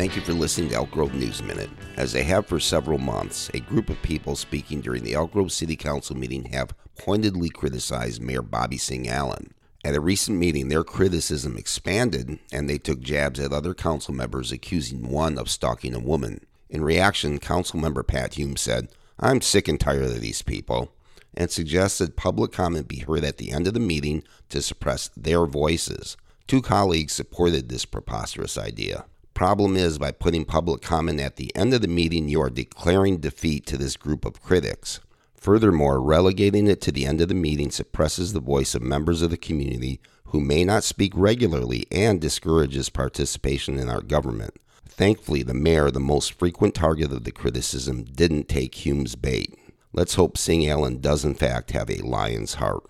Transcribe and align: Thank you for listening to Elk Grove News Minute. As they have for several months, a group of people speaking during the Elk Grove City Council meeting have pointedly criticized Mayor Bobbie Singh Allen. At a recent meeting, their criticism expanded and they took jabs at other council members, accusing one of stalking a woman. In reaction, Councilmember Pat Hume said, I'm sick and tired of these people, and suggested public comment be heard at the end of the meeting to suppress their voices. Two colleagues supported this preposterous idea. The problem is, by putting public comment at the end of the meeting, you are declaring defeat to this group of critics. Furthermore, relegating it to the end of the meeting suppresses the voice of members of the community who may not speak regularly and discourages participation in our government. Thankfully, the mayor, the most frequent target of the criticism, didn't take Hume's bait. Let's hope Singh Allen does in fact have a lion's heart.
Thank 0.00 0.16
you 0.16 0.22
for 0.22 0.32
listening 0.32 0.70
to 0.70 0.76
Elk 0.76 0.90
Grove 0.92 1.12
News 1.12 1.42
Minute. 1.42 1.68
As 1.98 2.10
they 2.10 2.22
have 2.22 2.46
for 2.46 2.58
several 2.58 2.96
months, 2.96 3.50
a 3.52 3.60
group 3.60 3.90
of 3.90 4.00
people 4.00 4.34
speaking 4.34 4.80
during 4.80 5.04
the 5.04 5.12
Elk 5.12 5.32
Grove 5.32 5.52
City 5.52 5.76
Council 5.76 6.16
meeting 6.16 6.44
have 6.44 6.72
pointedly 6.96 7.50
criticized 7.50 8.22
Mayor 8.22 8.40
Bobbie 8.40 8.78
Singh 8.78 9.10
Allen. 9.10 9.52
At 9.84 9.94
a 9.94 10.00
recent 10.00 10.38
meeting, 10.38 10.70
their 10.70 10.84
criticism 10.84 11.58
expanded 11.58 12.38
and 12.50 12.66
they 12.66 12.78
took 12.78 13.00
jabs 13.00 13.38
at 13.38 13.52
other 13.52 13.74
council 13.74 14.14
members, 14.14 14.50
accusing 14.50 15.10
one 15.10 15.36
of 15.36 15.50
stalking 15.50 15.94
a 15.94 16.00
woman. 16.00 16.46
In 16.70 16.82
reaction, 16.82 17.38
Councilmember 17.38 18.06
Pat 18.06 18.38
Hume 18.38 18.56
said, 18.56 18.88
I'm 19.18 19.42
sick 19.42 19.68
and 19.68 19.78
tired 19.78 20.04
of 20.04 20.22
these 20.22 20.40
people, 20.40 20.92
and 21.34 21.50
suggested 21.50 22.16
public 22.16 22.52
comment 22.52 22.88
be 22.88 23.00
heard 23.00 23.22
at 23.22 23.36
the 23.36 23.52
end 23.52 23.66
of 23.66 23.74
the 23.74 23.80
meeting 23.80 24.22
to 24.48 24.62
suppress 24.62 25.08
their 25.14 25.44
voices. 25.44 26.16
Two 26.46 26.62
colleagues 26.62 27.12
supported 27.12 27.68
this 27.68 27.84
preposterous 27.84 28.56
idea. 28.56 29.04
The 29.40 29.46
problem 29.46 29.74
is, 29.74 29.98
by 29.98 30.12
putting 30.12 30.44
public 30.44 30.82
comment 30.82 31.18
at 31.18 31.36
the 31.36 31.50
end 31.56 31.72
of 31.72 31.80
the 31.80 31.88
meeting, 31.88 32.28
you 32.28 32.42
are 32.42 32.50
declaring 32.50 33.20
defeat 33.20 33.64
to 33.68 33.78
this 33.78 33.96
group 33.96 34.26
of 34.26 34.42
critics. 34.42 35.00
Furthermore, 35.34 35.98
relegating 35.98 36.66
it 36.66 36.82
to 36.82 36.92
the 36.92 37.06
end 37.06 37.22
of 37.22 37.28
the 37.28 37.34
meeting 37.34 37.70
suppresses 37.70 38.34
the 38.34 38.40
voice 38.40 38.74
of 38.74 38.82
members 38.82 39.22
of 39.22 39.30
the 39.30 39.38
community 39.38 39.98
who 40.24 40.42
may 40.42 40.62
not 40.62 40.84
speak 40.84 41.14
regularly 41.16 41.86
and 41.90 42.20
discourages 42.20 42.90
participation 42.90 43.78
in 43.78 43.88
our 43.88 44.02
government. 44.02 44.52
Thankfully, 44.86 45.42
the 45.42 45.54
mayor, 45.54 45.90
the 45.90 46.00
most 46.00 46.34
frequent 46.34 46.74
target 46.74 47.10
of 47.10 47.24
the 47.24 47.32
criticism, 47.32 48.04
didn't 48.04 48.46
take 48.46 48.84
Hume's 48.84 49.16
bait. 49.16 49.58
Let's 49.94 50.16
hope 50.16 50.36
Singh 50.36 50.68
Allen 50.68 51.00
does 51.00 51.24
in 51.24 51.34
fact 51.34 51.70
have 51.70 51.88
a 51.88 52.04
lion's 52.06 52.56
heart. 52.56 52.82